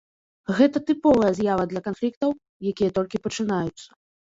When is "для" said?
1.75-1.81